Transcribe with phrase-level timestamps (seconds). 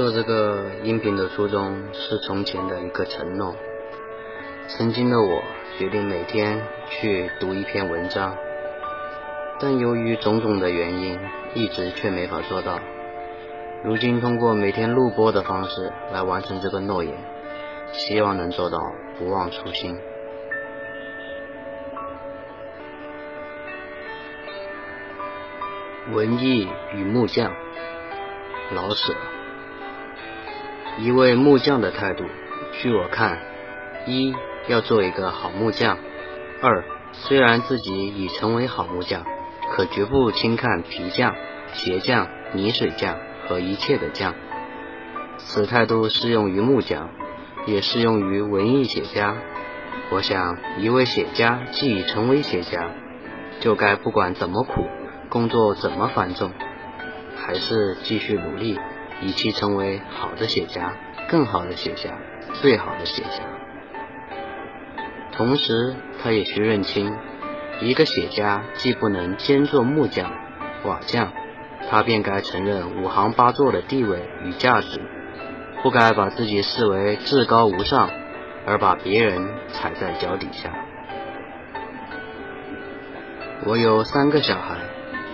[0.00, 3.54] 做这个音频的初衷是从前的一个承诺。
[4.66, 5.42] 曾经的我
[5.78, 8.34] 决定每天去读一篇文章，
[9.60, 11.20] 但由于种种的原因，
[11.52, 12.80] 一直却没法做到。
[13.84, 17.14] 如今通过每天录播的方式来完成这个诺言，
[17.92, 18.78] 希望能做到
[19.18, 19.98] 不忘初心。
[26.14, 27.52] 文艺与木匠，
[28.74, 29.14] 老舍。
[30.98, 32.24] 一位木匠的态度，
[32.72, 33.38] 据我看，
[34.06, 34.34] 一
[34.68, 35.96] 要做一个好木匠；
[36.62, 39.24] 二虽然自己已成为好木匠，
[39.72, 41.34] 可绝不轻看皮匠、
[41.72, 43.16] 鞋匠、泥水匠。
[43.48, 44.34] 和一切的匠，
[45.38, 47.10] 此态度适用于木匠，
[47.66, 49.38] 也适用于文艺写家。
[50.12, 52.92] 我想，一位写家既已成为写家，
[53.58, 54.86] 就该不管怎么苦，
[55.28, 56.52] 工作怎么繁重，
[57.36, 58.78] 还是继续努力，
[59.20, 60.96] 以期成为好的写家、
[61.28, 62.18] 更好的写家、
[62.60, 63.44] 最好的写家。
[65.32, 67.16] 同时，他也需认清，
[67.80, 70.32] 一个写家既不能兼做木匠、
[70.84, 71.32] 瓦匠。
[71.88, 75.00] 他便该承认五行八作的地位与价值，
[75.82, 78.10] 不该把自己视为至高无上，
[78.66, 80.70] 而把别人踩在脚底下。
[83.64, 84.76] 我有三个小孩，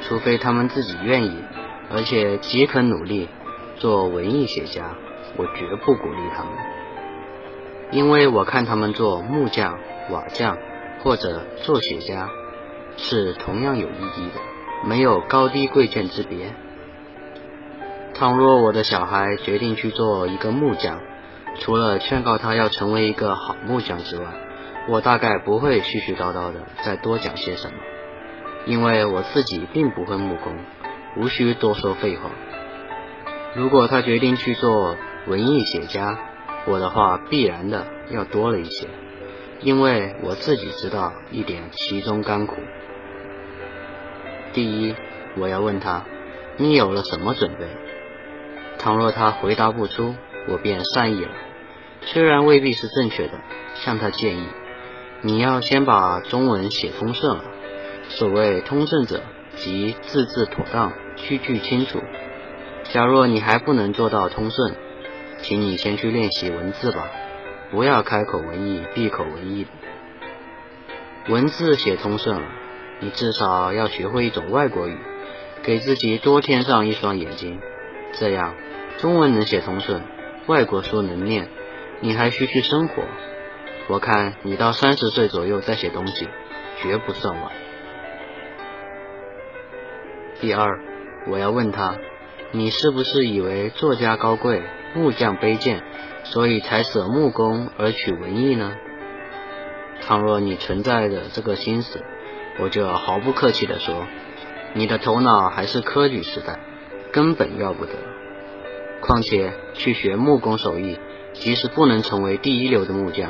[0.02, 1.42] 除非他们自己愿意，
[1.90, 3.28] 而且极肯努力
[3.76, 4.96] 做文艺写家，
[5.36, 6.52] 我绝不鼓励他们，
[7.90, 9.78] 因为我看他们做木匠、
[10.10, 10.56] 瓦匠
[11.02, 12.30] 或者做学家
[12.96, 14.40] 是同样有意义的。
[14.84, 16.54] 没有高低贵贱之别。
[18.14, 21.00] 倘若我的小孩决定去做一个木匠，
[21.58, 24.24] 除了劝告他要成为一个好木匠之外，
[24.88, 27.76] 我大概不会絮絮叨叨的再多讲些什么，
[28.66, 30.56] 因为我自己并不会木工，
[31.16, 32.30] 无需多说废话。
[33.54, 36.18] 如果他决定去做文艺写家，
[36.66, 38.86] 我的话必然的要多了一些，
[39.60, 42.56] 因为我自己知道一点其中甘苦。
[44.52, 44.94] 第一，
[45.36, 46.04] 我要问他，
[46.56, 47.66] 你有了什么准备？
[48.78, 50.14] 倘若他回答不出，
[50.48, 51.30] 我便善意了，
[52.02, 53.32] 虽然未必是正确的，
[53.74, 54.46] 向他建议，
[55.22, 57.44] 你要先把中文写通顺了。
[58.08, 59.22] 所谓通顺者，
[59.56, 62.00] 即字字妥当，句句清楚。
[62.92, 64.74] 假若你还不能做到通顺，
[65.38, 67.10] 请你先去练习文字吧，
[67.70, 69.66] 不要开口文艺，闭口文艺。
[71.28, 72.46] 文字写通顺了。
[72.98, 74.96] 你至少要学会一种外国语，
[75.62, 77.60] 给自己多添上一双眼睛，
[78.14, 78.54] 这样
[78.96, 80.00] 中文能写通顺，
[80.46, 81.50] 外国书能念，
[82.00, 83.02] 你还需去生活。
[83.88, 86.26] 我看你到三十岁左右再写东西，
[86.78, 87.52] 绝不算晚。
[90.40, 90.80] 第二，
[91.28, 91.98] 我要问他，
[92.56, 94.62] 你是不是以为作家高贵，
[94.94, 95.82] 木匠卑贱，
[96.24, 98.72] 所以才舍木工而取文艺呢？
[100.00, 102.02] 倘若你存在着这个心思，
[102.58, 104.06] 我就毫不客气地说，
[104.72, 106.58] 你的头脑还是科举时代，
[107.12, 107.92] 根本要不得。
[109.02, 110.98] 况且去学木工手艺，
[111.34, 113.28] 即使不能成为第一流的木匠，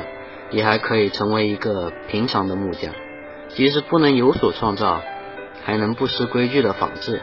[0.51, 2.93] 也还可以成为一个平常的木匠；
[3.49, 5.01] 即使不能有所创造，
[5.65, 7.17] 还能不失规矩的仿制；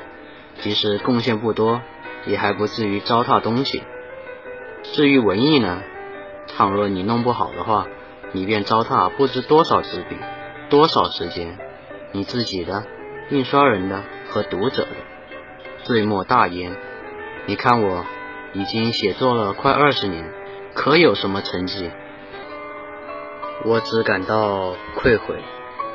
[0.61, 1.81] 即使贡献不多，
[2.27, 3.83] 也还不至于糟蹋东西。
[4.83, 5.83] 至于文艺呢？
[6.47, 7.87] 倘若你弄不好的话，
[8.33, 10.17] 你便糟蹋不知多少纸笔，
[10.69, 11.59] 多少时间。
[12.13, 12.85] 你自己的、
[13.31, 14.91] 印刷人的和读者的，
[15.83, 16.77] 罪莫大焉。
[17.47, 18.05] 你看我
[18.53, 20.31] 已经写作了快二十年，
[20.75, 21.91] 可有什么成绩？
[23.65, 25.43] 我只感到愧悔，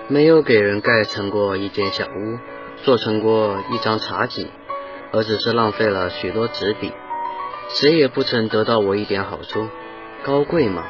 [0.07, 2.39] 没有给人盖成过一间小屋，
[2.83, 4.51] 做成过一张茶几，
[5.11, 6.91] 而只是浪费了许多纸笔，
[7.69, 9.67] 谁也不曾得到我一点好处。
[10.23, 10.85] 高贵吗？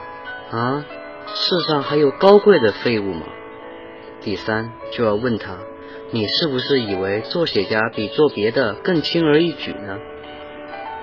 [0.51, 0.85] 啊，
[1.27, 3.27] 世上还有高贵的废物吗？
[4.21, 5.57] 第三，就要问他，
[6.11, 9.97] 你是不是以为做写家比做别的更轻而易举呢？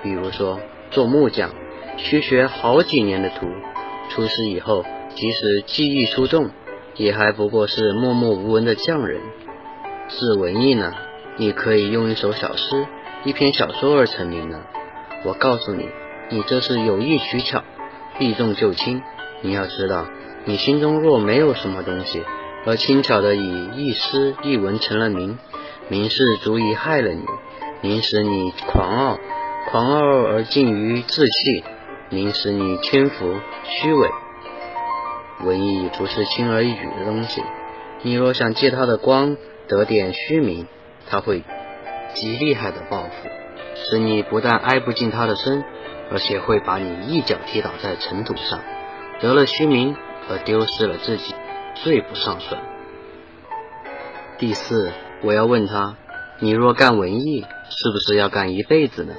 [0.03, 0.59] 比如说
[0.91, 1.49] 做木匠，
[1.97, 3.47] 需学好几年的图，
[4.09, 6.51] 出师以后，即使技艺出众，
[6.95, 9.21] 也还不过是默默无闻的匠人。
[10.09, 10.93] 是文艺呢，
[11.37, 12.85] 你可以用一首小诗、
[13.23, 14.61] 一篇小说而成名呢。
[15.23, 15.89] 我告诉你，
[16.29, 17.63] 你这是有意取巧，
[18.17, 19.01] 避重就轻。
[19.41, 20.05] 你要知道，
[20.45, 22.23] 你心中若没有什么东西。
[22.65, 25.37] 而轻巧的以一诗一文成了名，
[25.89, 27.23] 名是足以害了你，
[27.81, 29.19] 名使你狂傲，
[29.69, 31.63] 狂傲而近于志气，
[32.09, 34.09] 名使你轻浮虚伪。
[35.45, 37.41] 文艺不是轻而易举的东西，
[38.01, 39.37] 你若想借它的光
[39.67, 40.67] 得点虚名，
[41.09, 41.43] 它会
[42.13, 43.29] 极厉害的报复，
[43.75, 45.63] 使你不但挨不进他的身，
[46.11, 48.59] 而且会把你一脚踢倒在尘土上，
[49.19, 49.95] 得了虚名
[50.29, 51.35] 而丢失了自己，
[51.75, 52.61] 罪不上算。
[54.37, 54.91] 第四，
[55.23, 55.95] 我要问他：
[56.39, 59.13] 你若干文艺，是不是要干一辈子呢？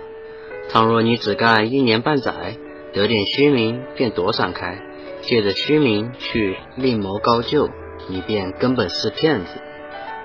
[0.71, 2.57] 倘若你只干一年半载，
[2.93, 4.79] 得点虚名便躲闪开，
[5.23, 7.69] 借着虚名去另谋高就，
[8.09, 9.61] 你便根本是骗子。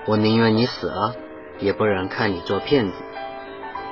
[0.06, 1.14] 我宁愿你死了，
[1.58, 2.94] 也不忍看你做骗子。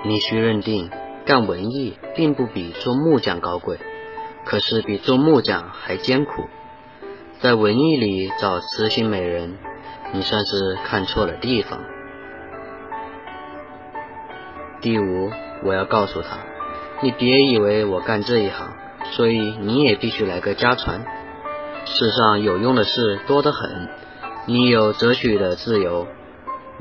[0.04, 0.90] 你需认定。
[1.24, 3.78] 干文艺并不比做木匠高贵，
[4.44, 6.48] 可是比做木匠还艰苦。
[7.38, 9.56] 在文艺里找痴心美人，
[10.12, 11.78] 你算是看错了地方。
[14.80, 15.30] 第五，
[15.62, 16.38] 我要告诉他，
[17.04, 18.72] 你别以为我干这一行，
[19.12, 21.04] 所以你也必须来个家传。
[21.84, 23.88] 世上有用的事多得很，
[24.46, 26.08] 你有择取的自由。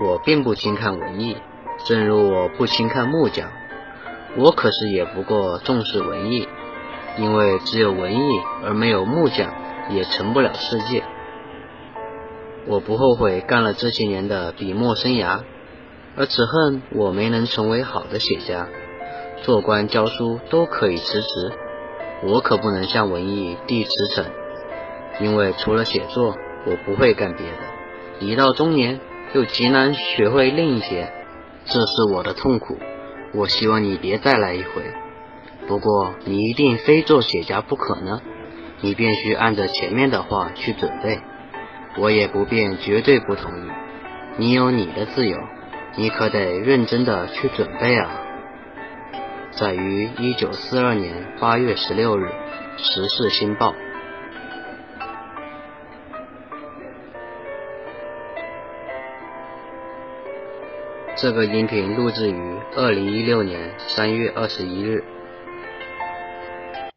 [0.04, 1.38] 我并不轻看文艺，
[1.86, 3.50] 正如我不轻看木匠。
[4.36, 6.48] 我可是也不过重视文艺，
[7.18, 9.54] 因为只有文艺而没有木匠，
[9.90, 11.04] 也成不了世界。
[12.66, 15.42] 我不后悔干了这些年的笔墨生涯，
[16.16, 18.68] 而只恨我没能成为好的写家。
[19.44, 21.52] 做官教书都可以辞职，
[22.24, 24.26] 我可不能向文艺递辞呈，
[25.20, 28.26] 因为除了写作，我不会干别的。
[28.26, 29.00] 一到中年，
[29.34, 31.12] 又极难学会另一些，
[31.66, 32.78] 这是我的痛苦。
[33.34, 34.84] 我希望你别再来一回。
[35.68, 38.22] 不过你一定非做写家不可呢？
[38.82, 41.22] 你便须按着前面的话去准备。
[41.98, 43.70] 我也不便绝对不同意。
[44.38, 45.38] 你有你的自由，
[45.96, 48.10] 你可得认真的去准备啊。
[49.52, 52.26] 在于一九四二年八月十六日，
[52.78, 53.72] 《时事新报》。
[61.22, 65.04] 这个音频录制于二零一六年三月二十一日。